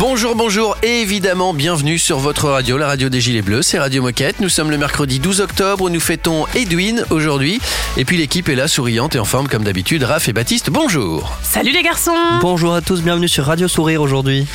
[0.00, 4.02] Bonjour, bonjour et évidemment bienvenue sur votre radio, la radio des Gilets Bleus, c'est Radio
[4.02, 4.40] Moquette.
[4.40, 7.60] Nous sommes le mercredi 12 octobre, nous fêtons Edwin aujourd'hui.
[7.96, 10.02] Et puis l'équipe est là, souriante et en forme comme d'habitude.
[10.02, 11.36] Raph et Baptiste, bonjour.
[11.42, 14.48] Salut les garçons Bonjour à tous, bienvenue sur Radio Sourire aujourd'hui.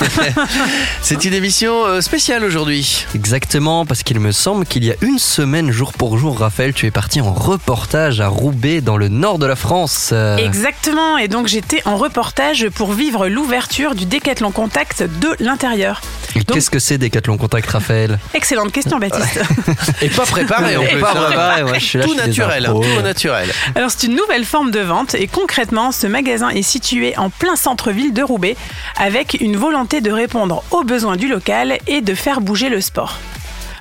[1.02, 3.05] c'est une émission euh, spéciale aujourd'hui.
[3.15, 6.85] Exactement, parce qu'il me semble qu'il y a une semaine, jour pour jour, Raphaël, tu
[6.85, 10.13] es parti en reportage à Roubaix, dans le nord de la France.
[10.37, 16.01] Exactement, et donc j'étais en reportage pour vivre l'ouverture du Décathlon Contact de l'intérieur.
[16.47, 18.20] Qu'est-ce que c'est Décathlon Contact, Raphaël?
[18.33, 19.41] Excellente question, Baptiste.
[20.01, 20.99] Et pas préparé en plus.
[20.99, 23.49] Pas préparé, moi, je suis là, Tout je suis des naturel, hein, tout naturel.
[23.75, 27.55] Alors c'est une nouvelle forme de vente et concrètement ce magasin est situé en plein
[27.55, 28.55] centre-ville de Roubaix
[28.98, 33.17] avec une volonté de répondre aux besoins du local et de faire bouger le sport.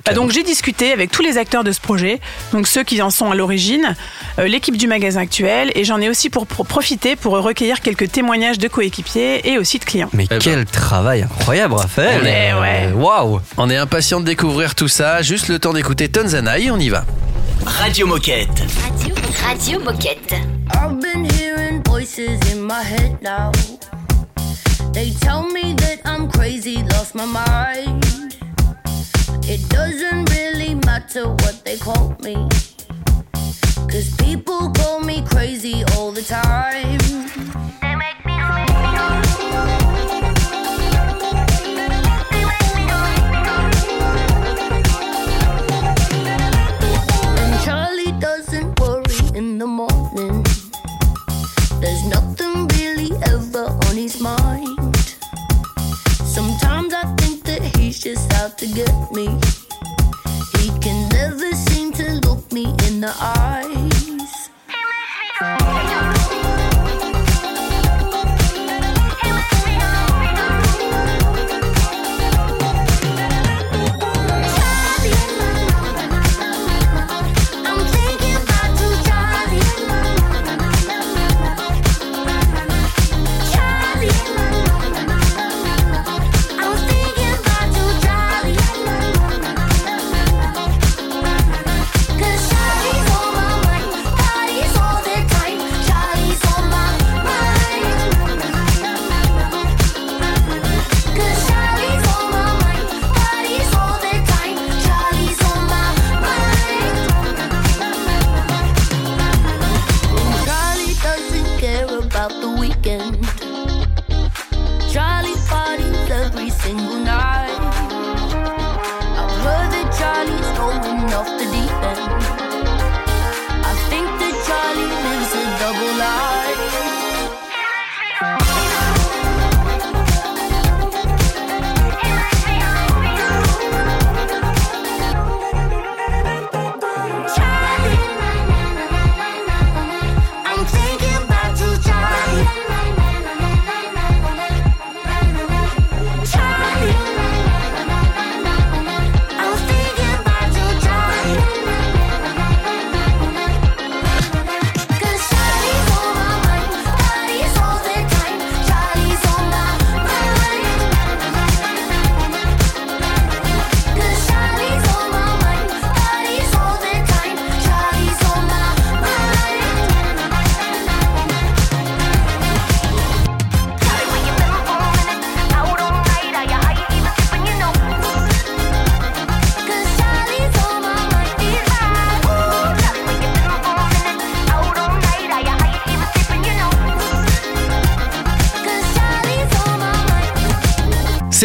[0.09, 2.19] Bah, donc j'ai discuté avec tous les acteurs de ce projet,
[2.51, 3.95] donc ceux qui en sont à l'origine,
[4.39, 8.11] euh, l'équipe du magasin actuel et j'en ai aussi pour, pour profiter pour recueillir quelques
[8.11, 10.09] témoignages de coéquipiers et aussi de clients.
[10.13, 10.39] Mais ben.
[10.39, 12.87] quel travail incroyable, Raphaël Ouais, ouais.
[12.87, 16.79] Euh, Waouh On est impatient de découvrir tout ça, juste le temps d'écouter Tanzanaï, on
[16.79, 17.05] y va.
[17.65, 18.49] Radio Moquette.
[18.83, 19.15] Radio,
[19.45, 20.33] Radio Moquette.
[20.73, 23.51] I've been hearing voices in my head now.
[24.91, 28.05] They tell me that I'm crazy, lost my mind.
[29.51, 32.35] It doesn't really matter what they call me.
[33.89, 36.99] Cause people call me crazy all the time.
[37.81, 39.28] They make me And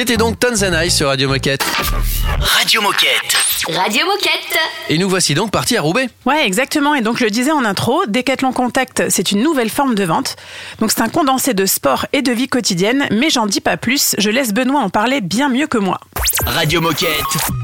[0.07, 1.65] C'était donc Tanzanaï sur Radio Moquette.
[2.45, 3.37] Radio Moquette.
[3.75, 4.59] Radio Moquette.
[4.91, 6.11] Et nous voici donc partis à Roubaix.
[6.27, 6.95] Ouais, exactement.
[6.95, 10.37] Et donc, je le disais en intro, Décathlon Contact, c'est une nouvelle forme de vente.
[10.79, 14.15] Donc, c'est un condensé de sport et de vie quotidienne, mais j'en dis pas plus.
[14.19, 16.01] Je laisse Benoît en parler bien mieux que moi.
[16.45, 17.09] Radio Moquette.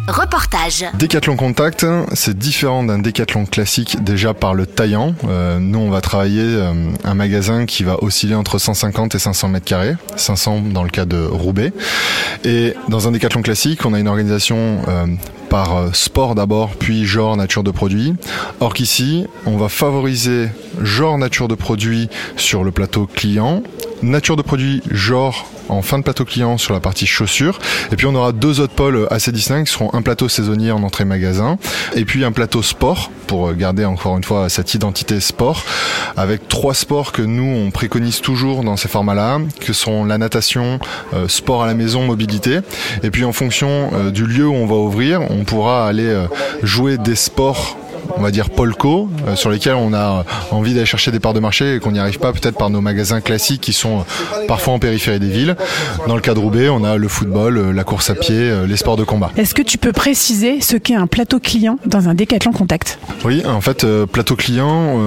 [0.08, 0.86] Reportage.
[0.94, 1.84] Décathlon Contact,
[2.14, 5.14] c'est différent d'un décathlon classique déjà par le taillant.
[5.28, 6.72] Euh, nous, on va travailler euh,
[7.04, 11.04] un magasin qui va osciller entre 150 et 500 mètres carrés, 500 dans le cas
[11.04, 11.72] de Roubaix.
[12.44, 15.06] Et dans un décathlon classique, on a une organisation euh,
[15.48, 18.14] par euh, sport d'abord, puis genre nature de produit.
[18.60, 20.48] Or qu'ici, on va favoriser
[20.80, 23.62] genre nature de produit sur le plateau client,
[24.02, 27.58] nature de produit genre en fin de plateau client sur la partie chaussures.
[27.92, 30.82] Et puis on aura deux autres pôles assez distincts qui seront un plateau saisonnier en
[30.82, 31.58] entrée magasin
[31.94, 35.64] et puis un plateau sport pour garder encore une fois cette identité sport
[36.16, 40.78] avec trois sports que nous on préconise toujours dans ces formats-là, que sont la natation,
[41.14, 42.60] euh, sport à la maison, mobilité.
[43.02, 46.26] Et puis en fonction euh, du lieu où on va ouvrir, on pourra aller euh,
[46.62, 47.76] jouer des sports
[48.16, 51.40] on va dire polco, euh, sur lesquels on a envie d'aller chercher des parts de
[51.40, 54.74] marché et qu'on n'y arrive pas peut-être par nos magasins classiques qui sont euh, parfois
[54.74, 55.56] en périphérie des villes.
[56.06, 58.76] Dans le cas de Roubaix, on a le football, euh, la course à pied, les
[58.76, 59.30] sports de combat.
[59.36, 62.98] Est-ce que tu peux préciser ce qu'est un plateau client dans un décathlon contact?
[63.24, 65.00] Oui, en fait, plateau client,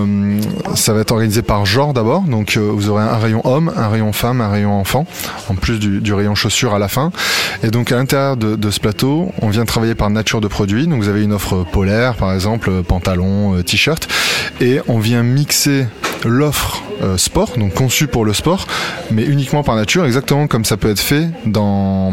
[0.75, 2.21] ça va être organisé par genre d'abord.
[2.21, 5.05] Donc vous aurez un rayon homme, un rayon femme, un rayon enfant,
[5.49, 7.11] en plus du, rayon chaussures à la fin.
[7.63, 10.87] Et donc à l'intérieur de, de, ce plateau, on vient travailler par nature de produits.
[10.87, 14.07] Donc vous avez une offre polaire, par exemple, pantalon, euh, t-shirt,
[14.61, 15.87] et on vient mixer
[16.25, 18.67] l'offre euh, sport, donc conçue pour le sport,
[19.11, 21.29] mais uniquement par nature, exactement comme ça peut être fait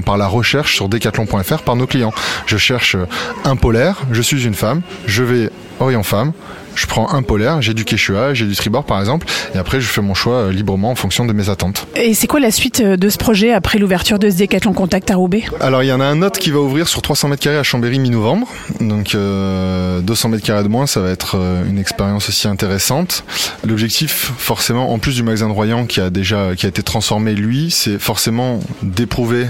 [0.05, 2.13] par la recherche sur decathlon.fr par nos clients.
[2.47, 2.97] Je cherche
[3.45, 6.33] un polaire, je suis une femme, je vais Orient Femme,
[6.75, 9.87] je prends un polaire, j'ai du Quechua, j'ai du tribord par exemple, et après je
[9.87, 11.87] fais mon choix euh, librement en fonction de mes attentes.
[11.97, 15.11] Et c'est quoi la suite euh, de ce projet après l'ouverture de ce Décathlon Contact
[15.11, 15.45] à Roubaix?
[15.61, 17.63] Alors il y en a un autre qui va ouvrir sur 300 mètres carrés à
[17.63, 18.49] Chambéry mi-novembre,
[18.81, 21.37] donc 200 euh, mètres carrés de moins, ça va être
[21.69, 23.25] une expérience aussi intéressante.
[23.67, 27.35] L'objectif, forcément, en plus du magasin de Royan qui a déjà qui a été transformé
[27.35, 29.47] lui, c'est forcément d'éprouver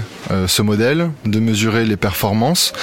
[0.47, 2.73] ce modèle, de mesurer les performances,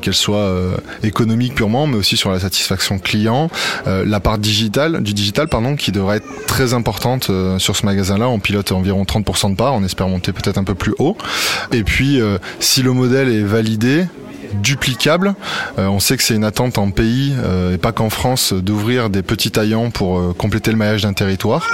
[0.00, 0.54] qu'elles soient
[1.02, 3.50] économiques purement, mais aussi sur la satisfaction client.
[3.86, 7.84] Euh, la part digitale, du digital pardon, qui devrait être très importante euh, sur ce
[7.86, 8.28] magasin-là.
[8.28, 11.16] On pilote environ 30% de part, on espère monter peut-être un peu plus haut.
[11.72, 14.04] Et puis, euh, si le modèle est validé,
[14.54, 15.34] duplicable.
[15.78, 17.34] on sait que c'est une attente en pays
[17.72, 21.66] et pas qu'en France d'ouvrir des petits taillants pour compléter le maillage d'un territoire.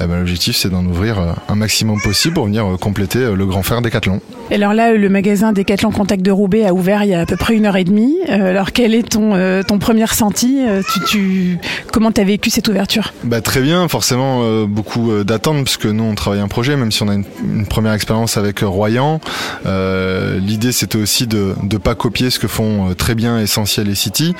[0.00, 3.82] Eh ben, l'objectif c'est d'en ouvrir un maximum possible pour venir compléter le grand fer
[3.82, 4.20] Décathlon.
[4.50, 7.26] Et alors là, le magasin Decathlon Contact de Roubaix a ouvert il y a à
[7.26, 8.16] peu près une heure et demie.
[8.30, 11.58] Euh, alors quel est ton, euh, ton premier ressenti euh, tu, tu,
[11.92, 13.12] Comment tu as vécu cette ouverture?
[13.24, 17.08] Bah, Très bien, forcément beaucoup d'attentes puisque nous on travaille un projet, même si on
[17.08, 19.20] a une, première expérience avec Royan.
[19.64, 24.34] L'idée c'était aussi de ne pas copier ce que font très bien Essentiel et City.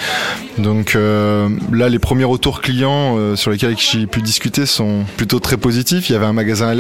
[0.59, 6.11] Donc là, les premiers retours clients sur lesquels j'ai pu discuter sont plutôt très positifs.
[6.11, 6.75] Il y avait un magasin à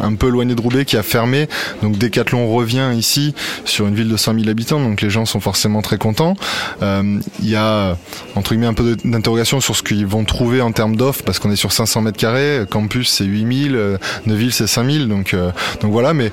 [0.00, 1.48] un peu éloigné de Roubaix qui a fermé,
[1.82, 3.34] donc Decathlon on revient ici
[3.64, 6.34] sur une ville de 100 000 habitants, donc les gens sont forcément très contents.
[6.82, 7.96] Euh, il y a
[8.34, 11.50] entre guillemets un peu d'interrogation sur ce qu'ils vont trouver en termes d'offres, parce qu'on
[11.50, 15.92] est sur 500 mètres carrés, campus c'est 8000, euh, Neuville c'est 5000, donc euh, donc
[15.92, 16.14] voilà.
[16.14, 16.32] Mais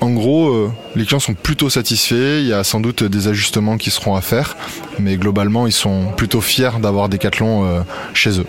[0.00, 2.40] en gros, les clients sont plutôt satisfaits.
[2.40, 4.56] Il y a sans doute des ajustements qui seront à faire,
[4.98, 7.84] mais globalement ils sont plutôt fiers d'avoir Decathlon
[8.14, 8.46] chez eux.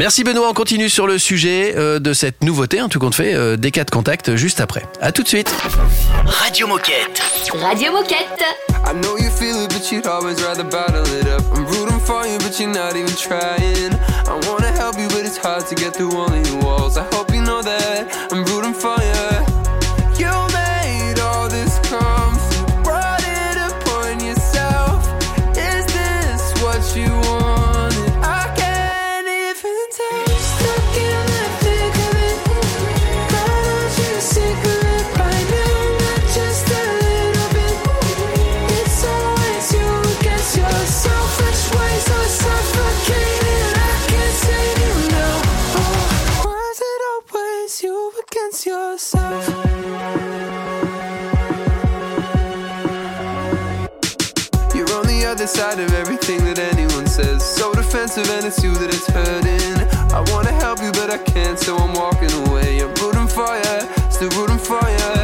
[0.00, 3.34] Merci Benoît, on continue sur le sujet euh, de cette nouveauté, un tout compte fait,
[3.34, 4.82] euh, des cas de contact juste après.
[5.02, 5.52] A tout de suite.
[6.24, 7.20] Radio Moquette.
[7.60, 8.42] Radio Moquette.
[8.86, 11.42] I know you feel it, but you'd always rather bottle it up.
[11.54, 13.92] I'm rooting for you, but you're not even trying.
[14.26, 16.96] I wanna help you, but it's hard to get through all your walls.
[16.96, 18.99] I hope you know that I'm rooting for you.
[55.50, 57.42] Side of everything that anyone says.
[57.42, 59.78] So defensive, and it's you that it's hurting.
[60.14, 62.80] I wanna help you, but I can't, so I'm walking away.
[62.80, 65.19] I'm rooting for you, still rooting for you.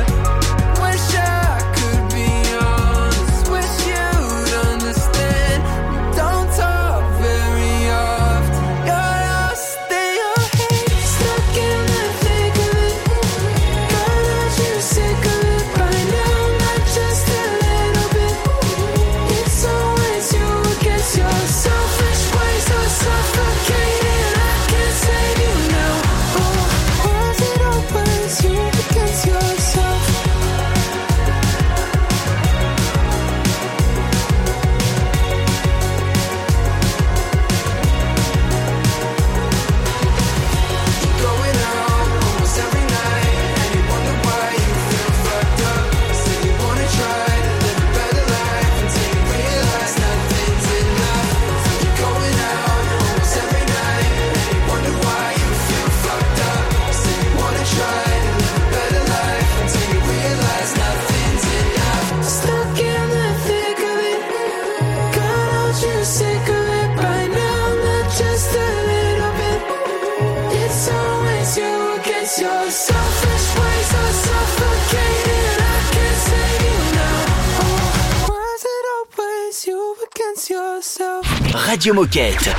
[81.87, 82.51] Radio Moquette.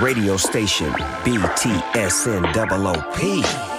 [0.00, 0.92] Radio station
[1.24, 3.69] BTSN OOP.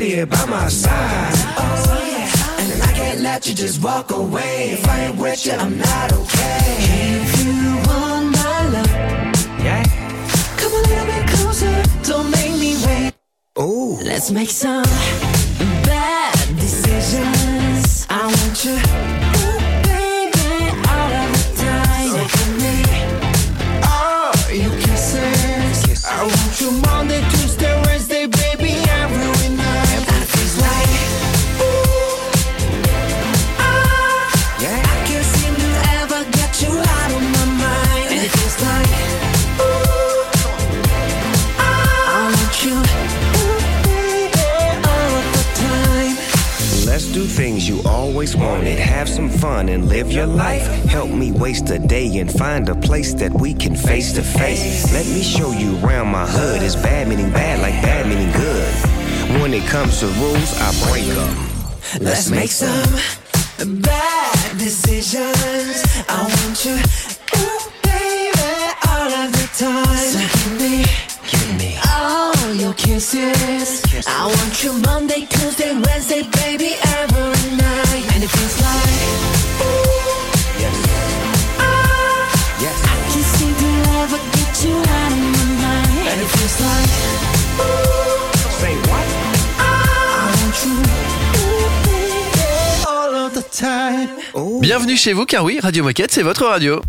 [0.00, 1.32] Right here by my side.
[1.58, 2.72] Oh, yeah.
[2.72, 4.70] And I can't let you just walk away.
[4.70, 6.76] If I ain't with you, I'm not okay.
[7.22, 9.82] If you want my love, Yeah.
[10.56, 11.82] come a little bit closer.
[12.02, 13.12] Don't make me wait.
[13.58, 13.98] Ooh.
[14.02, 14.84] Let's make some
[15.84, 18.06] bad decisions.
[18.08, 18.76] I want you,
[48.60, 48.90] always wanted.
[48.90, 50.66] Have some fun and live your life.
[50.84, 54.92] Help me waste a day and find a place that we can face to face.
[54.92, 56.62] Let me show you around my hood.
[56.62, 58.72] It's bad meaning bad, like bad meaning good.
[59.40, 61.34] When it comes to rules, I break them.
[62.00, 65.82] Let's make some bad decisions.
[66.08, 66.76] I want you,
[67.38, 68.52] ooh, baby,
[68.88, 69.96] all of the time.
[69.96, 70.84] So give me,
[71.30, 73.82] Give me all your kisses.
[74.06, 77.89] I want you Monday, Tuesday, Wednesday, baby, every night.
[78.20, 79.00] And it feels like,
[79.64, 80.76] ooh, yes,
[82.60, 82.76] yes.
[82.84, 86.04] I can't seem to ever get you out of my mind.
[86.06, 86.90] And it feels like,
[87.64, 88.28] ooh,
[88.60, 89.06] Say what?
[89.56, 90.76] I want you,
[91.40, 94.10] ooh, baby, all of the time.
[94.60, 96.82] Bienvenue chez vous, car oui, Radio Moquette, c'est votre radio.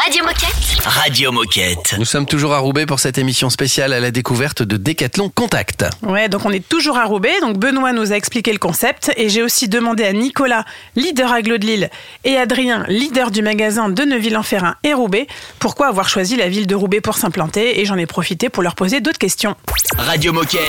[0.00, 0.86] Radio Moquette.
[0.86, 1.96] Radio Moquette.
[1.98, 5.86] Nous sommes toujours à Roubaix pour cette émission spéciale à la découverte de Décathlon Contact.
[6.02, 7.40] Ouais, donc on est toujours à Roubaix.
[7.40, 10.64] Donc Benoît nous a expliqué le concept et j'ai aussi demandé à Nicolas,
[10.94, 11.90] leader à de Lille,
[12.24, 15.26] et Adrien, leader du magasin de Neuville-en-Ferrin et Roubaix,
[15.58, 18.76] pourquoi avoir choisi la ville de Roubaix pour s'implanter et j'en ai profité pour leur
[18.76, 19.56] poser d'autres questions.
[19.96, 20.60] Radio Moquette.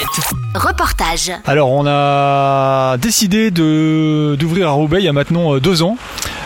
[0.55, 1.31] Reportage.
[1.45, 5.97] Alors, on a décidé de d'ouvrir à Roubaix il y a maintenant euh, deux ans.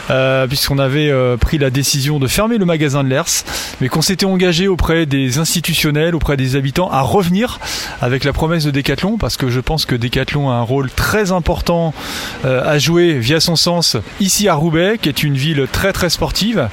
[0.10, 3.46] Euh, puisqu'on avait euh, pris la décision de fermer le magasin de l'ERS,
[3.82, 7.60] mais qu'on s'était engagé auprès des institutionnels, auprès des habitants, à revenir
[8.02, 11.32] avec la promesse de Decathlon, parce que je pense que Decathlon a un rôle très
[11.32, 11.94] important
[12.46, 16.10] euh, à jouer via son sens ici à Roubaix, qui est une ville très très
[16.10, 16.68] sportive,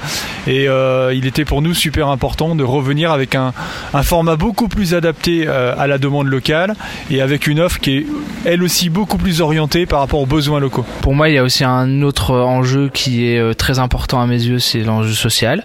[0.47, 0.67] et
[1.13, 3.53] il était pour nous super important de revenir avec un,
[3.95, 6.75] un format beaucoup plus adapté à la demande locale
[7.11, 8.07] et avec une offre qui est
[8.45, 10.85] elle aussi beaucoup plus orientée par rapport aux besoins locaux.
[11.03, 14.27] Pour moi, il y a aussi un autre enjeu qui est euh, très important à
[14.27, 15.65] mes yeux, c'est l'enjeu social.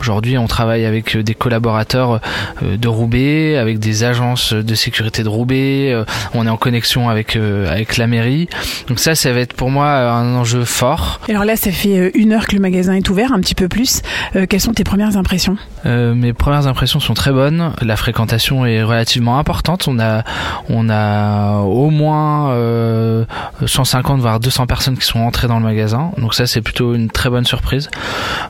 [0.00, 2.20] Aujourd'hui, on travaille avec euh, des collaborateurs
[2.62, 7.36] euh, de Roubaix, avec des agences de sécurité de Roubaix, on est en connexion avec
[7.36, 8.48] avec la mairie.
[8.88, 11.20] Donc ça, ça va être pour moi un enjeu fort.
[11.28, 13.68] Et alors là, ça fait une heure que le magasin est ouvert, un petit peu
[13.68, 14.02] plus.
[14.48, 15.56] Quelles sont tes premières impressions?
[15.86, 17.72] Euh, mes premières impressions sont très bonnes.
[17.80, 19.86] La fréquentation est relativement importante.
[19.88, 20.24] On a,
[20.68, 23.24] on a au moins euh,
[23.64, 26.10] 150 voire 200 personnes qui sont entrées dans le magasin.
[26.18, 27.90] Donc ça, c'est plutôt une très bonne surprise.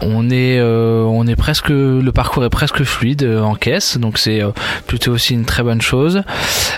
[0.01, 3.99] On est, euh, on est presque, le parcours est presque fluide euh, en caisse.
[3.99, 4.51] Donc c'est euh,
[4.87, 6.23] plutôt aussi une très bonne chose.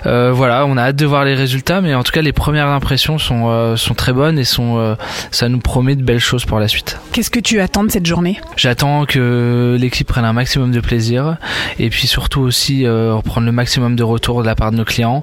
[0.04, 3.18] Voilà, on a hâte de voir les résultats, mais en tout cas, les premières impressions
[3.18, 4.96] sont, sont très bonnes et sont,
[5.30, 6.98] ça nous promet de belles choses pour la suite.
[7.12, 8.40] Qu'est-ce que tu attends de cette journée?
[8.56, 11.36] J'attends que l'équipe prenne un maximum de plaisir
[11.78, 15.22] et puis surtout aussi reprendre le maximum de retours de la part de nos clients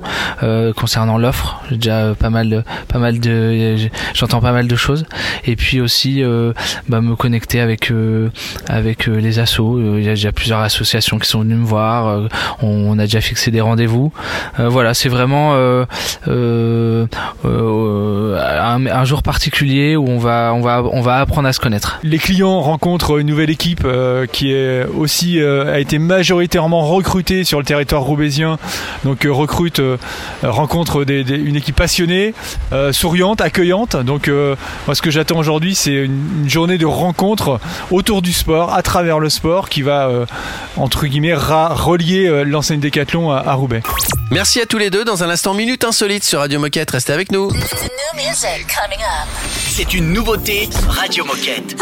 [0.76, 1.62] concernant l'offre.
[1.70, 3.76] J'ai déjà pas mal de, pas mal de,
[4.14, 5.06] j'entends pas mal de choses
[5.46, 6.54] et puis aussi euh,
[6.90, 8.30] bah, me connecter avec euh,
[8.68, 9.80] avec euh, les assos.
[9.80, 12.30] Il y a déjà plusieurs associations qui sont venues me voir.
[12.62, 14.12] On, a déjà fixé des rendez-vous.
[14.58, 17.08] voilà, c'est vraiment un,
[19.06, 22.00] jour particulier où on va on va on va apprendre à se connaître.
[22.04, 23.86] Les clients rencontrent une nouvelle équipe
[24.32, 28.58] qui est aussi a été majoritairement recrutée sur le territoire roubaisien.
[29.04, 29.82] Donc recrute
[30.44, 32.34] rencontre une équipe passionnée,
[32.92, 33.98] souriante, accueillante.
[33.98, 37.60] Donc moi ce que j'attends aujourd'hui c'est une une journée de rencontre
[37.92, 40.26] autour du sport, à travers le sport, qui va, euh,
[40.78, 43.82] entre guillemets, relier euh, l'enseigne Décathlon à, à, Roubaix.
[44.32, 45.06] Merci à tous les deux.
[45.06, 46.92] Dans un instant, Minute Insolite sur Radio Moquette.
[46.92, 47.52] Restez avec nous.
[49.68, 51.76] C'est une nouveauté Radio Moquette.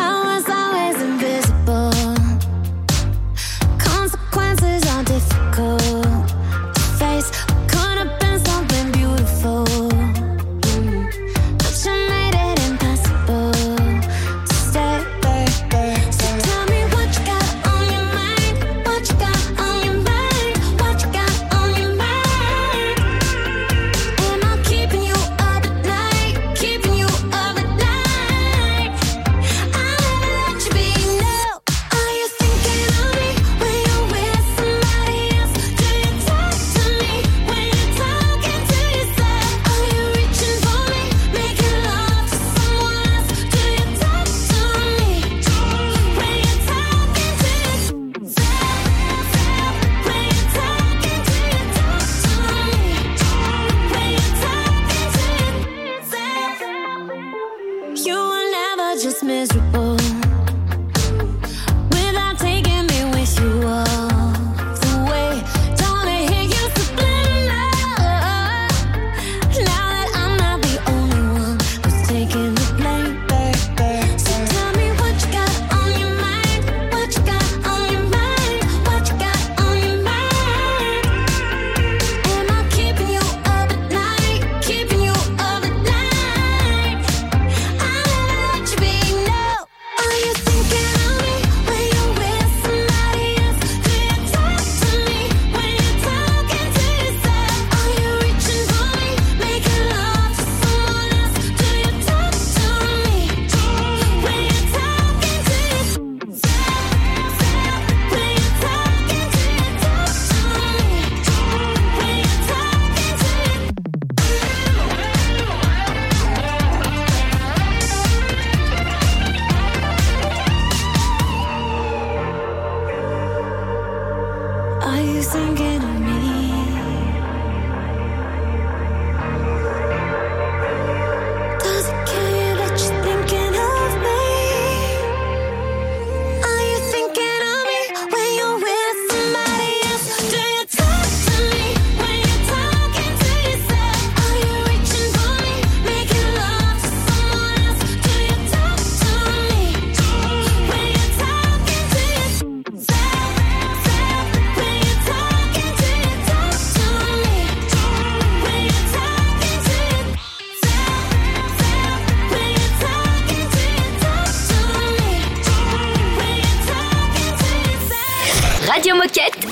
[168.84, 169.48] Radio Moquette.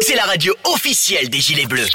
[0.00, 1.90] C'est la radio officielle des Gilets Bleus.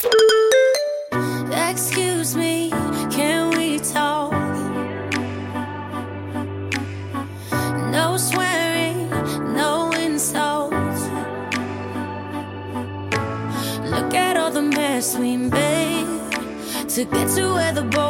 [1.51, 2.69] Excuse me,
[3.09, 4.31] can we talk?
[7.91, 9.09] No swearing,
[9.55, 11.09] no insults.
[13.89, 16.05] Look at all the mess we made
[16.89, 18.02] to get to where the ball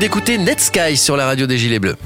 [0.00, 1.96] d'écouter Net Sky sur la radio des Gilets Bleus.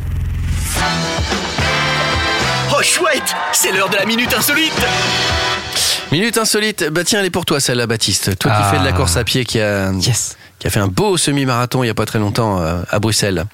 [2.76, 4.72] Oh chouette, c'est l'heure de la minute insolite.
[6.10, 8.36] Minute insolite, bah tiens, elle est pour toi celle-là, Baptiste.
[8.38, 8.70] Toi qui Ah.
[8.72, 9.92] fais de la course à pied, qui a,
[10.58, 13.44] qui a fait un beau semi-marathon il y a pas très longtemps euh, à Bruxelles.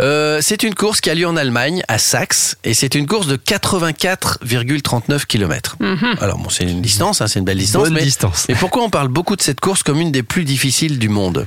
[0.00, 3.28] Euh, c'est une course qui a lieu en Allemagne, à Saxe, et c'est une course
[3.28, 5.76] de 84,39 km.
[6.20, 7.84] Alors bon, c'est une distance, hein, c'est une belle distance.
[7.84, 8.46] Bonne mais, distance.
[8.48, 11.46] mais pourquoi on parle beaucoup de cette course comme une des plus difficiles du monde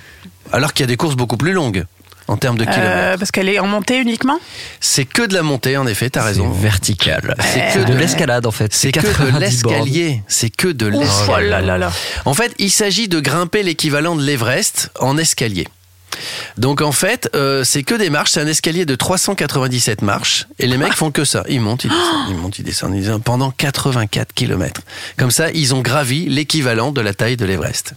[0.51, 1.85] Alors qu'il y a des courses beaucoup plus longues?
[2.29, 2.85] En termes de kilomètres.
[2.85, 4.37] Euh, parce qu'elle est en montée uniquement?
[4.79, 6.49] C'est que de la montée, en effet, t'as raison.
[6.49, 7.35] vertical.
[7.39, 8.73] C'est C'est que de l'escalade en fait.
[8.73, 10.21] C'est que 90 de l'escalier.
[10.27, 11.47] C'est que de l'escalier.
[11.47, 11.91] oh là là là.
[12.25, 15.67] En fait, il s'agit de grimper l'équivalent de l'Everest en escalier.
[16.57, 20.67] Donc en fait, euh, c'est que des marches, c'est un escalier de 397 marches et
[20.67, 21.43] les mecs font que ça.
[21.49, 24.81] Ils montent, ils descendent, ils montent, ils descendent, ils descendent pendant 84 km.
[25.17, 27.93] Comme ça, ils ont gravi l'équivalent de la taille de l'Everest.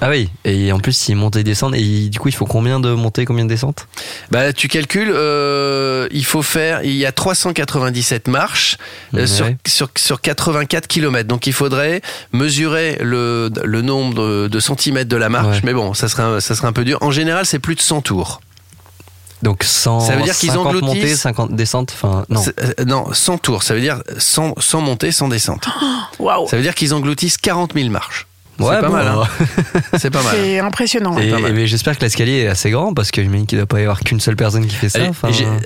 [0.00, 2.80] Ah oui, et en plus ils montent et descendent, et du coup il faut combien
[2.80, 3.86] de montées, combien de descentes?
[4.30, 8.76] Bah, tu calcules, euh, il faut faire, il y a 397 marches
[9.14, 9.26] euh, Ouais.
[9.26, 11.26] sur, sur, sur 84 km.
[11.26, 12.00] Donc il faudrait
[12.32, 15.56] mesurer le, le nombre de, de centimètres de la marche.
[15.56, 15.60] Ouais.
[15.64, 16.98] Mais bon, ça serait, ça serait un peu dur.
[17.00, 18.40] En général, c'est plus de 100 tours.
[19.42, 22.42] Donc 100, Ça veut dire qu'ils 50 engloutissent- montées, 50 descentes, enfin non.
[22.42, 23.62] C'est- euh, non, 100 tours.
[23.62, 25.66] Ça veut dire 100, 100 montées, 100 descentes.
[26.18, 28.26] Waouh Ça veut dire qu'ils engloutissent 40 000 marches.
[28.58, 29.06] Ouais, c'est pas bon, mal.
[29.08, 29.28] hein.
[29.98, 30.34] C'est pas mal.
[30.34, 31.18] C'est impressionnant.
[31.18, 31.52] Et, pas mal.
[31.52, 33.82] mais j'espère que l'escalier est assez grand parce que j'imagine qu'il ne doit pas y
[33.82, 35.00] avoir qu'une seule personne qui fait ça.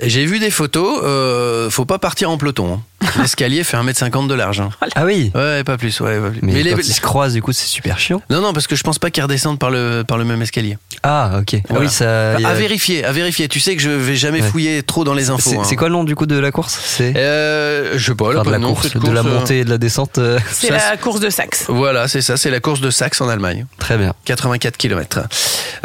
[0.03, 0.99] J'ai vu des photos.
[1.03, 2.73] euh, faut pas partir en peloton.
[2.73, 2.81] hein.
[3.19, 4.59] L'escalier fait 1m50 de large.
[4.61, 4.69] hein.
[4.95, 5.99] Ah oui Ouais, pas plus.
[6.01, 6.39] Ouais, pas plus.
[6.41, 8.21] Mais, Mais les- quand ils se croisent, du coup, c'est super chiant.
[8.29, 10.77] Non, non, parce que je pense pas qu'ils redescendent par le, par le même escalier.
[11.03, 11.55] Ah, ok.
[11.55, 11.85] Ah Voilà.
[11.85, 12.35] oui, ça.
[12.37, 13.47] il y a- À vérifier, à vérifier.
[13.47, 14.47] Tu sais que je vais jamais Ouais.
[14.47, 15.49] fouiller trop dans les infos.
[15.51, 15.63] C'est hein.
[15.63, 16.79] c'est quoi le nom du coup de la course?
[16.83, 19.23] C'est euh, Je sais pas, Enfin, le de la nom, course, cette de la euh,
[19.23, 20.17] montée et de la descente.
[20.17, 21.65] euh, C'est Ça, la course de Saxe.
[21.69, 23.65] Voilà, c'est ça, c'est la course de Saxe en Allemagne.
[23.79, 24.13] Très bien.
[24.25, 25.21] 84 km.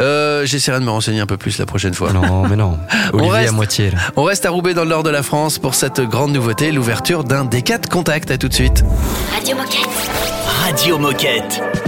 [0.01, 2.13] Euh, J'essaierai de me renseigner un peu plus la prochaine fois.
[2.13, 2.77] Non, mais non.
[3.13, 3.91] Olivier reste- à moitié.
[3.91, 3.97] Là.
[4.15, 7.06] On reste à Roubaix dans le nord de la France pour cette grande nouveauté, l'ouverture
[7.15, 8.31] d'un D4 Contact.
[8.31, 8.83] À tout de suite.
[9.33, 9.87] Radio Moquette.
[10.65, 11.86] Radio Moquette.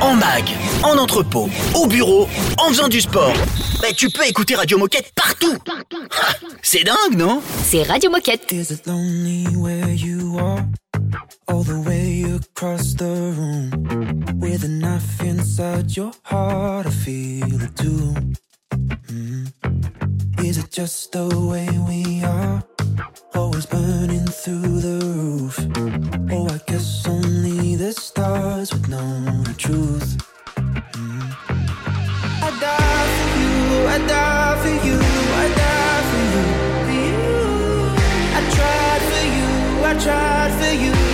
[0.00, 0.44] En mag,
[0.84, 3.32] en entrepôt, au bureau, en faisant du sport.
[3.80, 5.56] Bah, tu peux écouter Radio Moquette partout.
[5.68, 6.32] Ah,
[6.62, 7.42] C'est dingue, non?
[7.64, 8.52] C'est Radio Moquette.
[8.52, 10.60] Is it lonely where you are?
[11.48, 13.04] All the way across the
[13.36, 13.70] room.
[14.40, 18.14] With a knife inside your heart, I feel it too.
[19.10, 19.46] Mm.
[20.44, 22.62] Is it just the way we are?
[23.34, 25.58] Always burning through the roof.
[26.30, 30.18] Oh, I guess only the stars with no truth.
[30.56, 31.30] Mm.
[32.42, 33.54] I die for you,
[33.86, 34.98] I die for you,
[35.42, 36.24] I die for
[36.98, 37.14] you.
[38.34, 39.50] I tried for you,
[39.90, 41.07] I tried for you,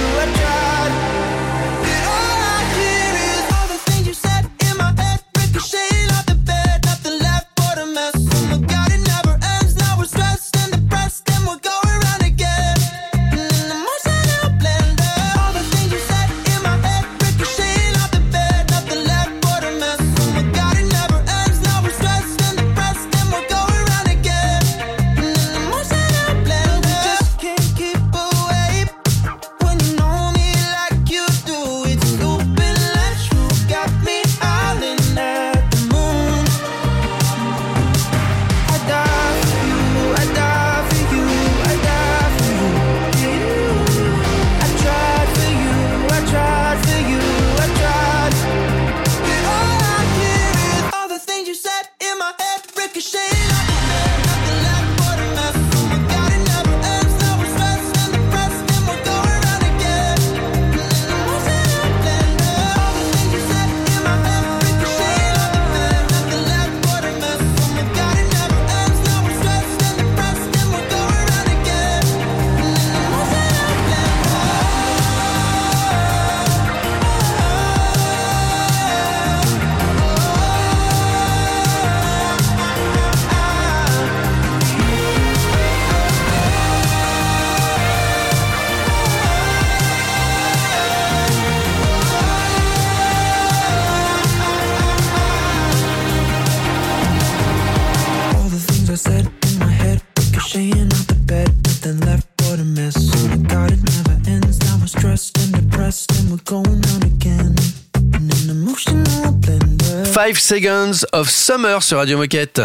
[110.35, 112.61] 5 Seconds of Summer sur Radio Moquette.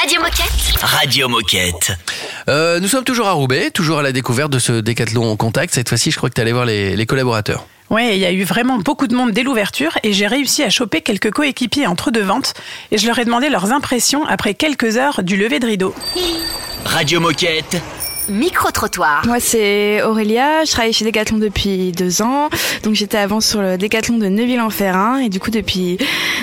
[0.00, 0.80] Radio Moquette.
[0.80, 1.92] Radio Moquette.
[2.48, 5.74] Euh, nous sommes toujours à Roubaix, toujours à la découverte de ce décathlon en contact.
[5.74, 7.66] Cette fois-ci, je crois que tu allais voir les, les collaborateurs.
[7.90, 10.70] Ouais, il y a eu vraiment beaucoup de monde dès l'ouverture et j'ai réussi à
[10.70, 12.54] choper quelques coéquipiers entre deux ventes
[12.90, 15.94] et je leur ai demandé leurs impressions après quelques heures du lever de rideau.
[16.84, 17.76] Radio Moquette.
[18.28, 19.22] Micro-trottoir.
[19.26, 20.64] Moi, c'est Aurélia.
[20.64, 22.48] Je travaille chez Decathlon depuis deux ans.
[22.82, 25.18] Donc, j'étais avant sur le Decathlon de Neuville-en-Ferrin.
[25.18, 25.98] Et du coup, depuis,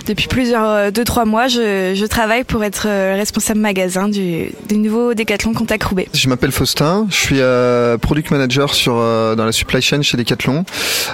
[0.08, 4.52] depuis plusieurs, euh, deux, trois mois, je, je travaille pour être euh, responsable magasin du,
[4.68, 6.08] du nouveau Decathlon Contact Roubaix.
[6.14, 10.18] Je m'appelle Faustin, je suis euh, product manager sur, euh, dans la supply chain chez
[10.18, 10.66] Decathlon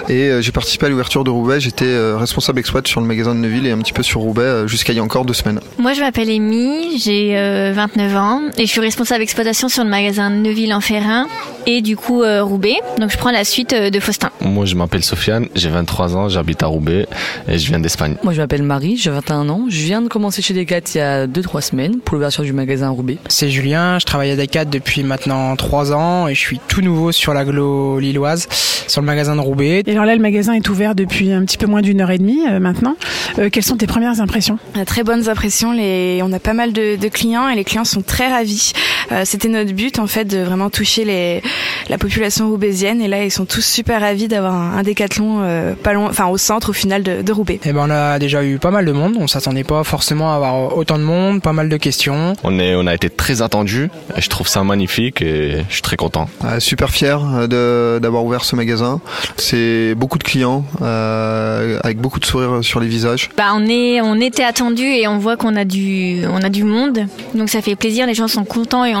[0.08, 1.60] et euh, j'ai participé à l'ouverture de Roubaix.
[1.60, 4.42] J'étais euh, responsable exploit sur le magasin de Neuville et un petit peu sur Roubaix
[4.42, 5.60] euh, jusqu'à il y a encore deux semaines.
[5.78, 9.90] Moi, je m'appelle Amy, j'ai euh, 29 ans et je suis responsable exploitation sur le
[9.90, 10.30] magasin
[10.62, 11.26] Neuville-en-Ferrin
[11.66, 12.76] et du coup euh, Roubaix.
[12.98, 14.30] Donc, je prends la suite euh, de Faustin.
[14.40, 17.06] Moi, je m'appelle Sofiane, j'ai 23 ans, j'habite à Roubaix
[17.48, 18.16] et je viens d'Espagne.
[18.22, 19.66] Moi, je m'appelle Marie, j'ai 21 ans.
[19.68, 22.86] Je viens de commencer chez Decat il y a 2-3 semaines pour l'ouverture du magasin
[22.86, 23.18] à Roubaix.
[23.28, 27.12] C'est Julien, je travaille à Decat depuis maintenant 3 ans et je suis tout nouveau
[27.12, 28.48] sur l'agglo lilloise,
[28.86, 29.82] sur le magasin de Roubaix.
[29.86, 32.18] Et alors là, le magasin est ouvert depuis un petit peu moins d'une heure et
[32.18, 32.96] demie euh, maintenant.
[33.38, 34.58] Euh, quelles sont tes premières impressions?
[34.86, 35.72] Très bonnes impressions.
[35.72, 36.20] Les...
[36.22, 38.72] On a pas mal de, de clients et les clients sont très ravis.
[39.12, 41.42] Euh, C'était notre but en fait de vraiment toucher les...
[41.88, 45.74] la population roubaisienne et là ils sont tous super ravis d'avoir un, un décathlon euh,
[45.74, 47.60] pas loin, enfin au centre au final de, de Roubaix.
[47.64, 50.36] Et ben on a déjà eu pas mal de monde, on s'attendait pas forcément à
[50.36, 52.34] avoir autant de monde, pas mal de questions.
[52.42, 55.82] On, est, on a été très attendus, et je trouve ça magnifique et je suis
[55.82, 56.28] très content.
[56.44, 59.00] Euh, super fier euh, de- d'avoir ouvert ce magasin.
[59.36, 63.30] C'est beaucoup de clients euh, avec beaucoup de sourires sur les visages.
[63.36, 66.64] Bah, on est, on était attendu et on voit qu'on a du, on a du
[66.64, 67.06] monde.
[67.34, 68.06] Donc, ça fait plaisir.
[68.06, 68.94] Les gens sont contents et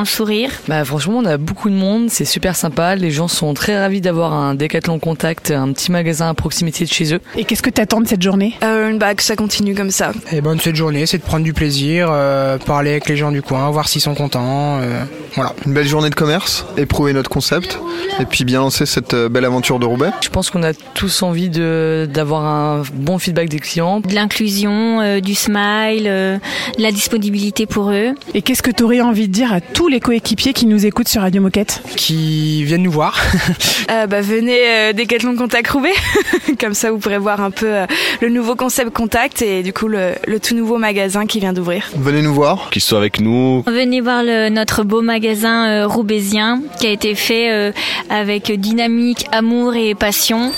[0.68, 2.94] Bah, franchement, on a beaucoup de monde, c'est super sympa.
[2.96, 6.90] Les gens sont très ravis d'avoir un Decathlon Contact, un petit magasin à proximité de
[6.92, 7.20] chez eux.
[7.36, 8.54] Et qu'est-ce que tu attends de cette journée?
[8.62, 10.12] Euh, bah, Que ça continue comme ça.
[10.32, 13.42] Et ben cette journée, c'est de prendre du plaisir, euh, parler avec les gens du
[13.42, 14.78] coin, voir s'ils sont contents.
[14.80, 15.54] euh, voilà.
[15.66, 17.78] Une belle journée de commerce, éprouver notre concept
[18.20, 20.10] et puis bien lancer cette euh, belle aventure de Roubaix.
[20.22, 24.00] Je pense qu'on a tous envie de d'avoir un bon feedback des clients.
[24.00, 26.38] De l'inclusion, euh, du smile, euh,
[26.76, 28.14] de la disponibilité pour eux.
[28.34, 30.86] Et qu'est-ce que tu aurais envie de dire à tous tous les coéquipiers qui nous
[30.86, 33.18] écoutent sur Radio Moquette Qui viennent nous voir.
[33.90, 35.90] euh, bah, venez euh, Decathlon Contact Roubaix.
[36.60, 37.86] Comme ça, vous pourrez voir un peu euh,
[38.20, 41.90] le nouveau concept Contact et du coup le, tout nouveau magasin qui vient d'ouvrir.
[41.96, 42.70] Venez nous voir.
[42.70, 43.64] Qu'ils soient avec nous.
[43.66, 47.72] Venez voir notre beau magasin euh, roubaisien qui a été fait euh,
[48.08, 50.52] avec dynamique, amour et passion.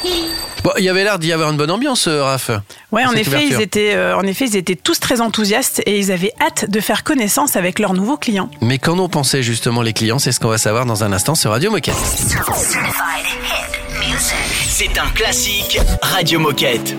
[0.79, 2.51] Il y avait l'air d'y avoir une bonne ambiance, Raph.
[2.91, 6.33] Ouais, en effet, ils étaient, en effet, ils étaient tous très enthousiastes et ils avaient
[6.41, 8.49] hâte de faire connaissance avec leurs nouveaux clients.
[8.63, 11.37] Mais quand on pensaient justement les clients C'est ce qu'on va savoir dans un instant
[11.37, 11.95] sur Radio Moquette.
[14.67, 16.97] C'est un classique Radio Moquette.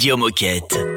[0.00, 0.89] Radio Moquette.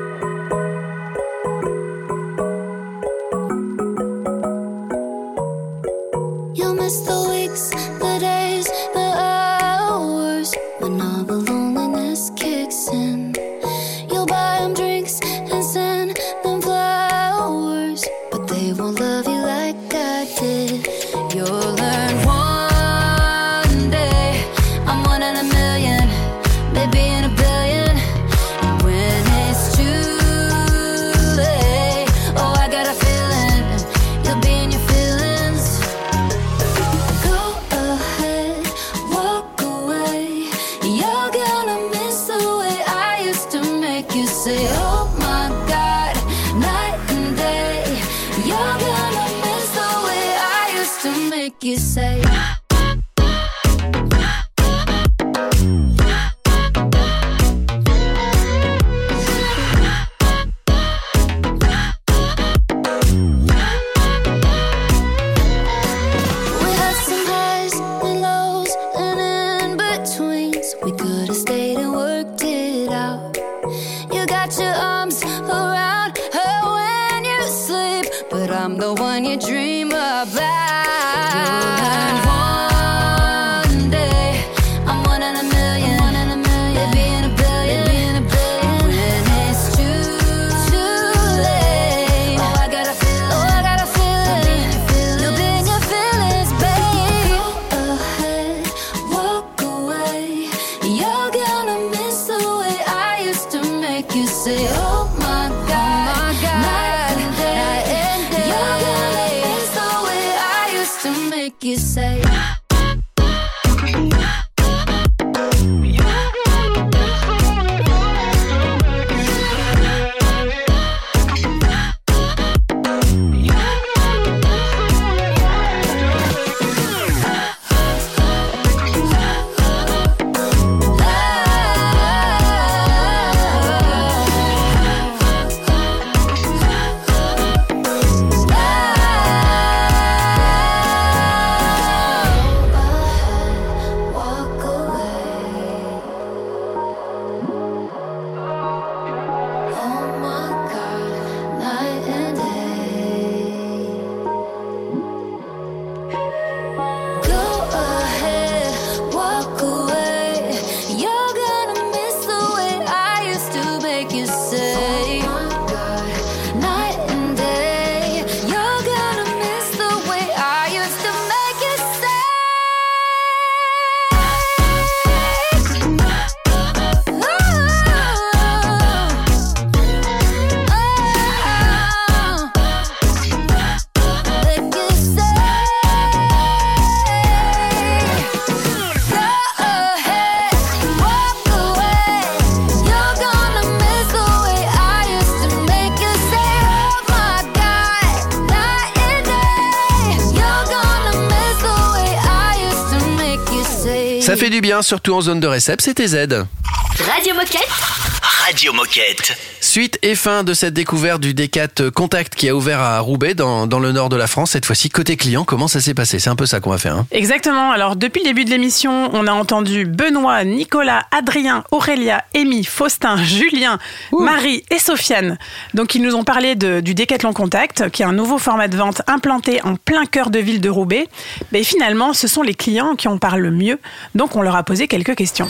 [204.34, 206.16] Ça fait du bien, surtout en zone de récep, c'était Z.
[206.16, 208.13] Radio Moquette.
[208.44, 209.38] Radio Moquette.
[209.62, 213.68] Suite et fin de cette découverte du D4 Contact qui a ouvert à Roubaix, dans,
[213.68, 214.52] dans le nord de la France.
[214.52, 216.20] Cette fois-ci, côté client, comment ça s'est passé?
[216.20, 216.96] C'est un peu ça qu'on va faire.
[216.98, 217.08] hein.
[217.12, 217.72] Exactement.
[217.72, 223.22] Alors, depuis le début de l'émission, on a entendu Benoît, Nicolas, Adrien, Aurélia, Amy, Faustin,
[223.24, 223.78] Julien,
[224.12, 225.38] Marie et Sofiane.
[225.74, 228.76] Donc, ils nous ont parlé de- du Décathlon Contact, qui est un nouveau format de
[228.78, 231.08] vente implanté en plein cœur de ville de Roubaix.
[231.52, 233.80] Mais finalement, ce sont les clients qui en parlent le mieux.
[234.16, 235.48] Donc, on leur a posé quelques questions.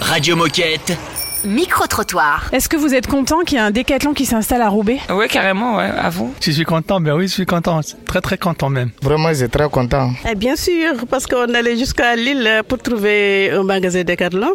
[0.00, 0.96] Radio Moquette.
[1.46, 2.48] Micro-trottoir.
[2.52, 4.98] Est-ce que vous êtes content qu'il y ait un Décathlon qui s'installe à Roubaix?
[5.10, 6.34] Ouais, carrément, ouais, à vous.
[6.40, 8.90] Je suis content, ben oui, je suis content, très très content même.
[9.02, 10.10] Vraiment, j'ai très content.
[10.30, 14.52] Eh bien sûr, parce qu'on allait jusqu'à Lille pour trouver un magasin Decathlon.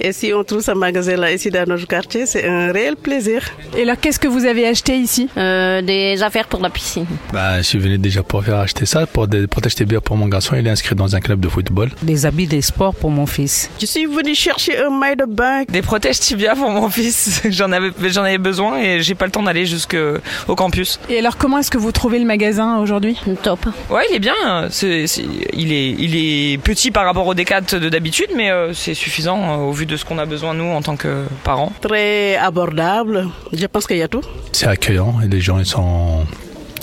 [0.00, 3.42] Et si on trouve ce magasin-là ici dans notre quartier, c'est un réel plaisir.
[3.76, 5.28] Et là, qu'est-ce que vous avez acheté ici?
[5.34, 7.06] Des affaires pour la piscine.
[7.32, 10.28] Bah, je suis venu déjà pour faire acheter ça, pour, des- acheter bien pour mon
[10.28, 11.90] garçon, il est inscrit dans un club de football.
[12.02, 13.70] Des habits des sports pour mon fils.
[13.80, 15.62] Je suis venu chercher un maillot de bain.
[15.68, 17.42] Des protèges tibia pour mon fils.
[17.50, 20.98] J'en avais, j'en avais besoin et j'ai pas le temps d'aller jusqu'au campus.
[21.08, 23.16] Et alors, comment est-ce que vous trouvez le magasin aujourd'hui?
[23.42, 23.66] Top.
[23.90, 24.34] Ouais, il est bien.
[24.70, 28.72] C'est, c'est- il, est, il est petit par rapport au D4 de d'habitude, mais euh,
[28.74, 31.72] c'est suffisant euh, au vu de ce qu'on a besoin nous en tant que parents.
[31.80, 33.28] Très abordable.
[33.52, 34.22] Je pense qu'il y a tout.
[34.52, 36.24] C'est accueillant et les gens ils sont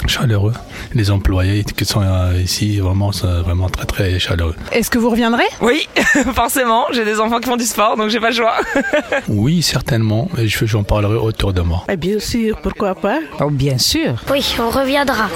[0.07, 0.53] chaleureux.
[0.93, 4.55] Les employés qui sont euh, ici, vraiment, sont vraiment très très chaleureux.
[4.71, 5.43] Est-ce que vous reviendrez?
[5.61, 5.87] Oui,
[6.35, 6.85] forcément.
[6.93, 8.55] J'ai des enfants qui font du sport, donc j'ai pas le choix.
[9.27, 11.85] Oui, certainement, et je- j'en parlerai autour de moi.
[11.89, 13.19] Eh bien sûr, pourquoi pas?
[13.39, 14.15] Oh, bien sûr.
[14.31, 15.29] Oui, on reviendra.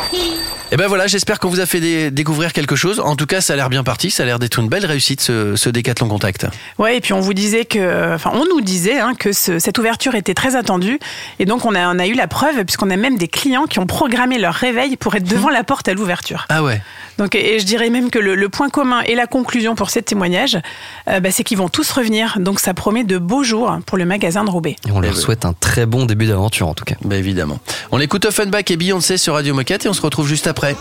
[0.71, 2.99] Et ben voilà, j'espère qu'on vous a fait dé- découvrir quelque chose.
[2.99, 5.21] En tout cas, ça a l'air bien parti, ça a l'air d'être une belle réussite
[5.21, 6.45] ce, ce Décathlon Contact.
[6.77, 9.77] Ouais, et puis on vous disait que, enfin, on nous disait hein, que ce- cette
[9.77, 10.99] ouverture était très attendue,
[11.39, 13.79] et donc on a, on a eu la preuve puisqu'on a même des clients qui
[13.79, 16.45] ont programmé leur réveil pour être devant la porte à l'ouverture.
[16.49, 16.81] Ah ouais.
[17.17, 19.89] Donc, et et je dirais même que le, le point commun et la conclusion pour
[19.89, 20.57] ces témoignages,
[21.07, 22.37] euh, bah, c'est qu'ils vont tous revenir.
[22.39, 24.75] Donc ça promet de beaux jours pour le magasin de Roubaix.
[24.87, 26.95] Et on leur souhaite un très bon début d'aventure en tout cas.
[27.03, 27.59] Bah évidemment.
[27.91, 30.75] On écoute Offenbach et Beyoncé sur Radio Moquette et on se retrouve juste après.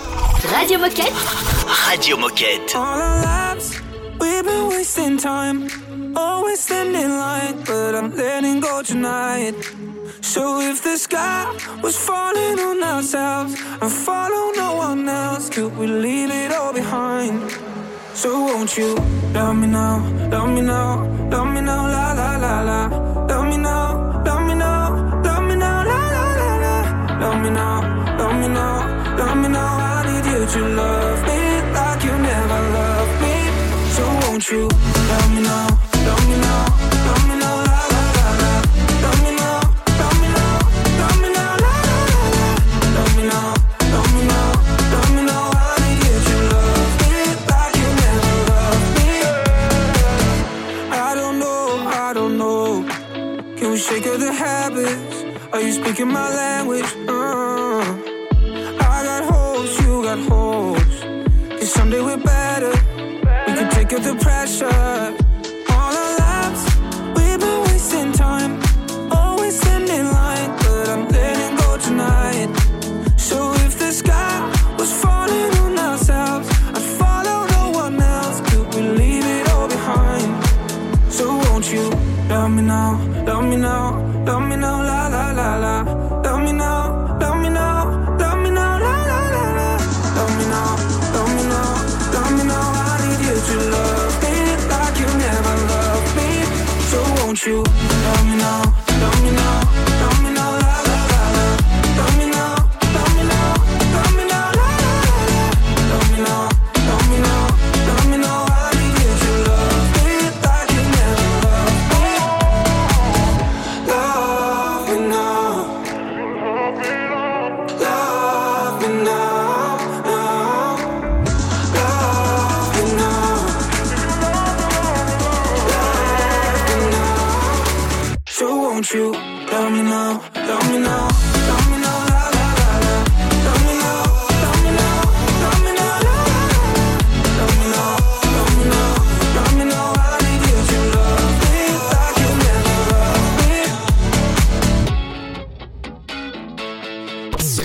[0.55, 1.13] Radio Moquette.
[1.89, 2.75] Radio Moquette.
[2.75, 3.81] All our lives,
[4.21, 5.69] we've been wasting time.
[6.19, 9.55] Always standing in line, but I'm letting go tonight.
[10.23, 11.45] So if the sky
[11.83, 17.51] was falling on ourselves and follow no one else, could we leave it all behind?
[18.15, 18.95] So won't you
[19.35, 19.99] love me now,
[20.31, 22.81] love me now, love me now, la la la la.
[23.27, 27.19] Love me now, love me now, love me now, la la la la.
[27.21, 29.77] Love me now, love me now, love me now.
[29.77, 31.39] I need you to love me
[31.77, 33.37] like you never loved me.
[33.97, 34.63] So won't you
[35.11, 35.67] love me now,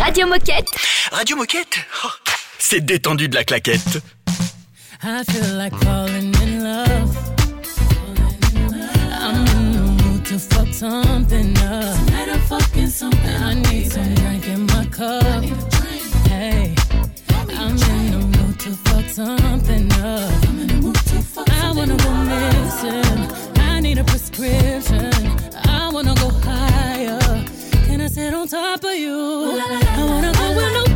[0.01, 0.67] Radio Moquette.
[1.11, 2.09] Radio Moquette oh,
[2.57, 4.01] C'est détendu de la claquette.
[5.03, 7.15] I feel like falling in love.
[9.13, 11.95] I'm in the mood to fuck something up.
[12.07, 13.43] Tonight I'm fucking something.
[13.43, 15.43] I need some drink in my cup.
[16.27, 16.73] Hey,
[17.55, 20.47] I'm in the mood to fuck something up.
[20.47, 21.47] I'm in the mood to fuck.
[21.47, 23.61] I wanna go missing.
[23.61, 25.11] I need a prescription.
[25.67, 27.50] I wanna go higher.
[28.12, 29.09] sit on top of you.
[29.09, 30.90] Ooh, la, la, la, I wanna go where no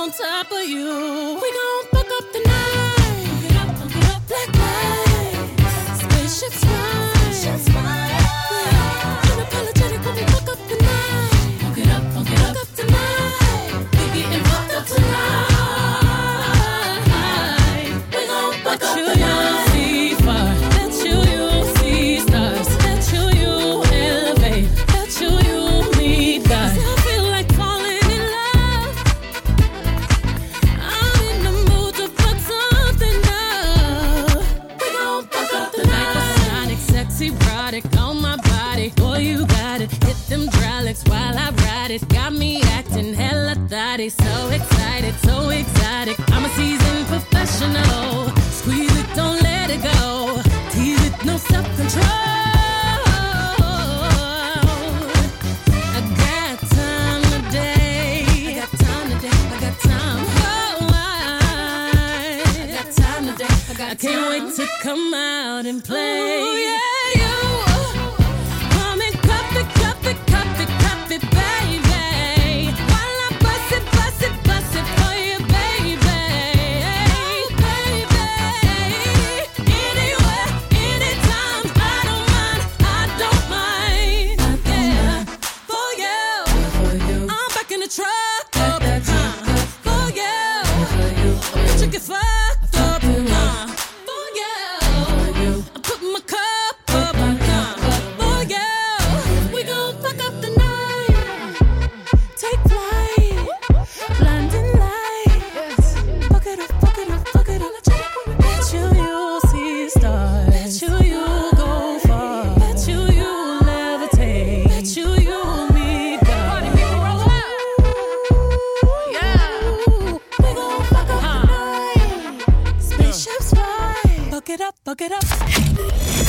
[0.00, 1.38] on top of you.
[1.42, 1.89] We gon'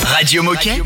[0.04, 0.80] Radio Moquette.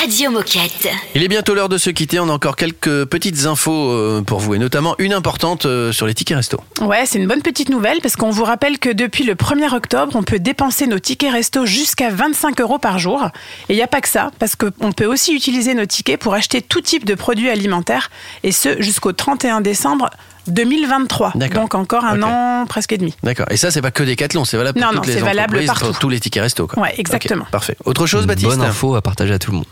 [0.00, 0.88] Radio Moquette.
[1.14, 2.18] Il est bientôt l'heure de se quitter.
[2.18, 6.08] On a encore quelques petites infos euh, pour vous et notamment une importante euh, sur
[6.08, 6.60] les tickets resto.
[6.80, 10.16] Ouais, c'est une bonne petite nouvelle parce qu'on vous rappelle que depuis le 1er octobre,
[10.16, 13.28] on peut dépenser nos tickets resto jusqu'à 25 euros par jour.
[13.68, 16.34] Et il n'y a pas que ça, parce qu'on peut aussi utiliser nos tickets pour
[16.34, 18.10] acheter tout type de produits alimentaires
[18.42, 20.10] et ce jusqu'au 31 décembre
[20.48, 21.32] 2023.
[21.36, 23.14] Donc encore un an presque et demi.
[23.22, 23.46] D'accord.
[23.50, 25.86] Et ça, c'est pas que Decathlon, c'est valable pour Non, les c'est valable entreprises, partout.
[25.86, 26.66] pour tous les tickets resto.
[26.66, 26.82] Quoi.
[26.82, 27.44] Ouais, exactement.
[27.50, 27.76] Parfait.
[27.84, 29.66] Autre chose, Baptiste Bonne info à partager à tout le monde.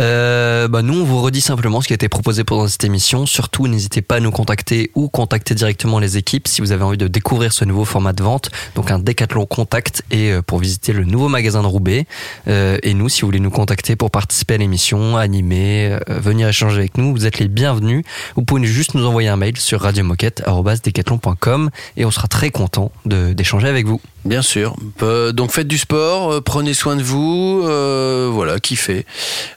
[0.00, 3.26] Euh, bah nous, on vous redit simplement ce qui a été proposé pendant cette émission.
[3.26, 6.96] Surtout, n'hésitez pas à nous contacter ou contacter directement les équipes si vous avez envie
[6.98, 8.50] de découvrir ce nouveau format de vente.
[8.74, 12.06] Donc un Décathlon Contact et euh, pour visiter le nouveau magasin de Roubaix.
[12.48, 16.48] Euh, et nous, si vous voulez nous contacter pour participer à l'émission, animer, euh, venir
[16.48, 18.04] échanger avec nous, vous êtes les bienvenus.
[18.36, 23.32] Vous pouvez juste nous envoyer un mail sur radiomoquette@decathlon.com et on sera très content de-
[23.32, 24.00] d'échanger avec vous.
[24.24, 24.76] Bien sûr.
[25.02, 29.04] Euh, donc faites du sport, euh, prenez soin de vous, euh, voilà, kiffez.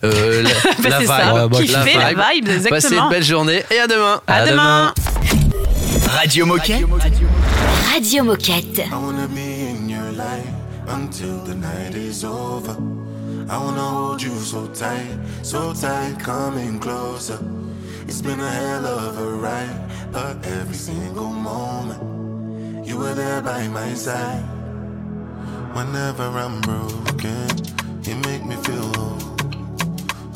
[0.03, 0.49] Euh, la,
[0.89, 4.21] Bah, vibe, ça, la kiffez la vibe, Passez une belle journée et à demain.
[4.27, 4.93] À demain.
[6.09, 6.85] Radio Moquette.
[7.93, 8.79] Radio Moquette.
[8.79, 10.45] I wanna be in your life
[10.89, 12.75] until the night is over.
[13.49, 17.39] I wanna hold you so tight, so tight, coming closer.
[18.07, 23.67] It's been a hell of a ride, but every single moment you were there by
[23.67, 24.43] my side.
[25.73, 27.49] Whenever I'm broken,
[28.03, 29.35] you make me feel whole.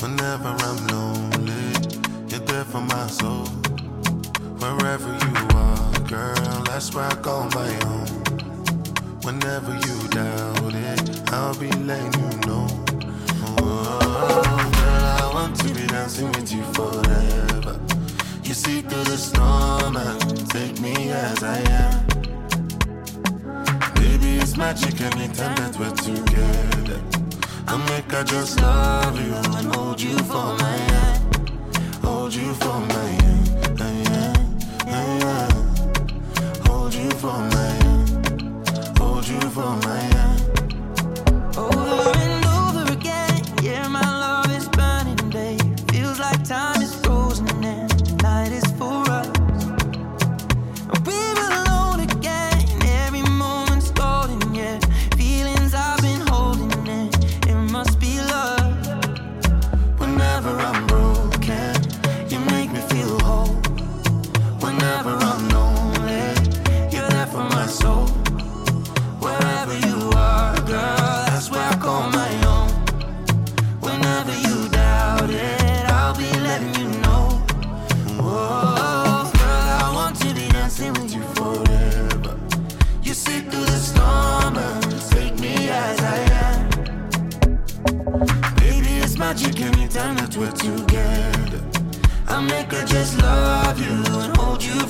[0.02, 1.74] Whenever I'm lonely,
[2.28, 3.46] you're there for my soul.
[4.62, 8.08] Wherever you are, girl, that's where I call my own.
[9.22, 12.68] Whenever you doubt it, I'll be letting you know.
[13.62, 16.64] Oh, girl, I want to be dancing with you.
[18.70, 20.20] See through the storm and
[20.56, 20.96] take me
[21.28, 21.96] as I am.
[24.00, 27.00] Baby, it's magic anytime that we're together.
[27.72, 31.20] I make I just love you and hold you for my hand.
[32.06, 33.46] Hold you for my hand.
[33.86, 34.34] uh, yeah,
[34.98, 35.50] uh, yeah.
[36.68, 38.08] Hold you for my hand.
[39.00, 40.19] Hold you for my hand.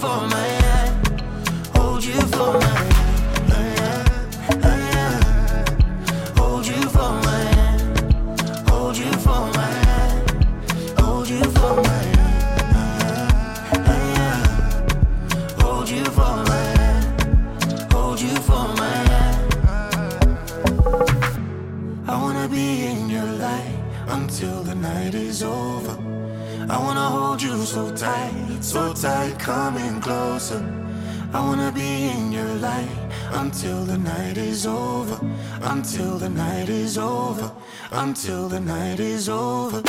[0.09, 0.93] For my hand.
[1.75, 2.77] Hold you for my
[3.79, 4.07] hand.
[6.39, 7.81] Hold you for my hand.
[8.69, 10.27] Hold you for my hand.
[10.99, 13.31] Hold you for my hand.
[15.61, 17.05] Hold you for my hand.
[17.93, 19.47] Hold you for my hand.
[22.07, 23.77] I wanna be in your light
[24.17, 25.95] until the night is over.
[26.73, 30.61] I wanna hold you so tight, so tight, coming closer.
[31.31, 32.89] I wanna be in your light
[33.33, 35.19] until the night is over.
[35.61, 37.51] Until the night is over.
[37.91, 39.83] Until the night is over.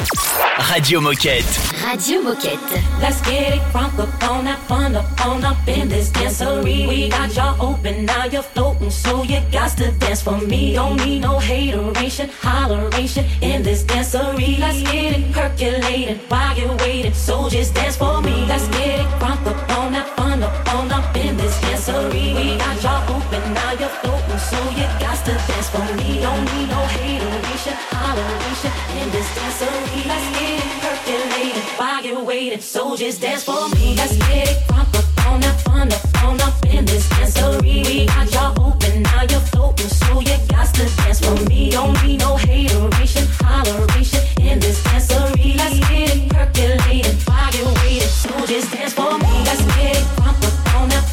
[0.70, 1.50] Radio Moquette.
[1.82, 3.00] Radio Moquette.
[3.00, 6.86] Let's get it crunk up on that fun up on up in this dancery.
[6.86, 10.74] We got y'all open, now you're floating, so you got to dance for me.
[10.74, 14.58] Don't need no hateration, holleration in this dancery.
[14.58, 18.44] Let's get it percolated while you're waiting, so just dance for me.
[18.46, 22.34] Let's get it crunk up on that fun up on up in this dancery.
[22.36, 26.20] We got y'all open, now you're floating, so you got to dance for me.
[26.20, 30.00] Don't need no hateration, holleration in this dancery.
[30.10, 31.70] Let's get it percolated
[32.04, 33.94] you're waiting, so just dance for me.
[33.94, 37.84] Let's get it crunk up on that fun up on up in this dancery.
[37.86, 41.70] We got y'all open, now you're floating, so you got to dance for me.
[41.70, 45.56] Don't need no hateration, holleration in this dancery.
[45.56, 47.16] Let's get it percolated
[47.54, 49.32] you're waiting, so just dance for me.
[49.44, 50.19] Let's get it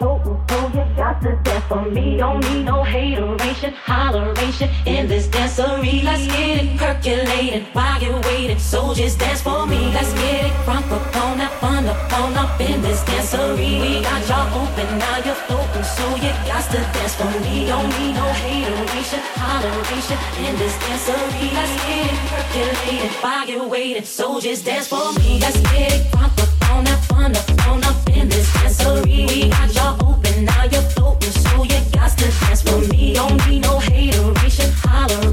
[0.00, 2.16] you're so you got to dance for me.
[2.16, 6.02] Don't need no hateration, holleration in this dancery.
[6.02, 8.58] Let's get it percolated while you waiting.
[8.58, 9.92] So just dance for me.
[9.92, 13.80] Let's get it crunk up on up on up on up in this dancery.
[13.80, 17.66] We got y'all open, now you're floating, so you got to dance for me.
[17.66, 21.52] Don't need no hateration, holleration in this dancery.
[21.52, 24.04] Let's get it percolated while you waiting.
[24.04, 25.38] So just dance for me.
[25.40, 26.31] Let's get it crunk
[33.14, 35.31] don't be no hateration, holler.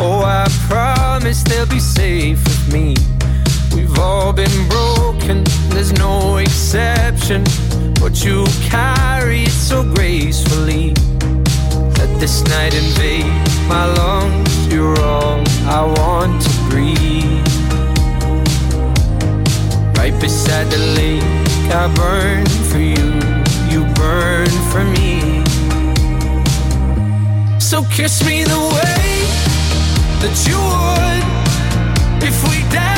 [0.00, 2.94] Oh, I promise they'll be safe with me.
[3.74, 7.42] We've all been broken, there's no exception.
[8.00, 10.94] But you carry it so gracefully.
[11.98, 13.26] Let this night invade
[13.66, 14.72] my lungs.
[14.72, 17.46] You're all I want to breathe.
[19.98, 23.08] Right beside the lake, I burn for you.
[23.68, 25.42] You burn for me.
[27.58, 29.07] So kiss me the way
[30.20, 32.97] that you would if we danced.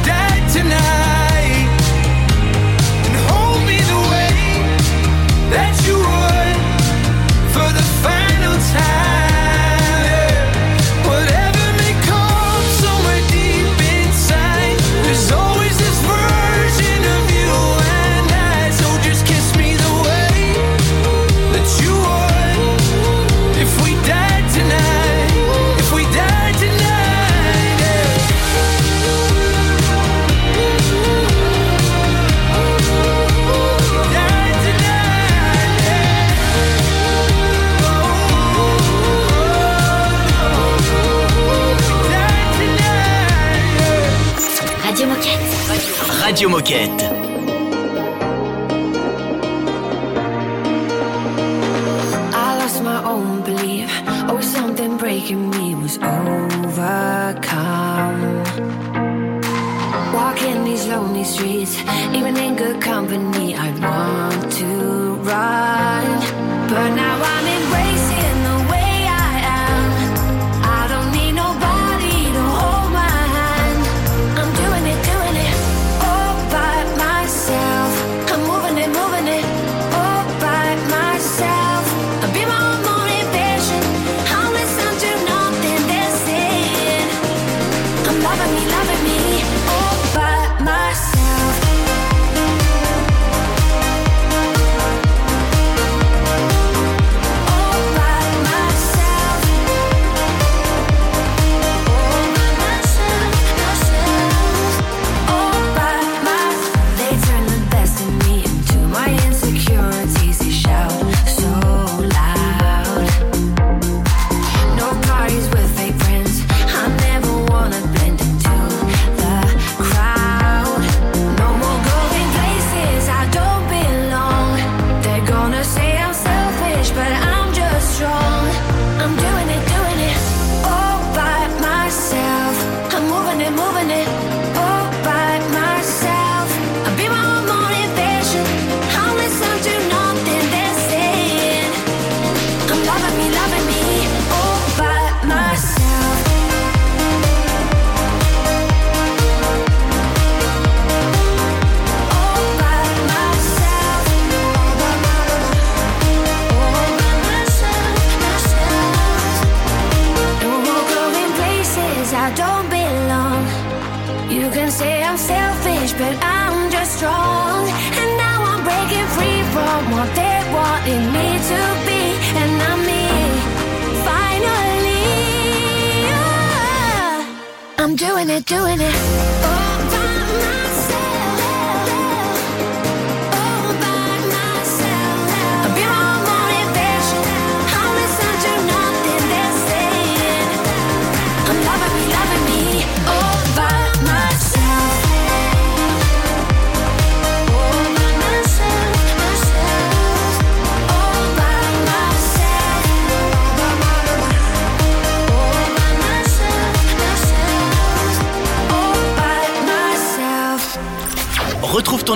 [46.61, 47.10] Moquette.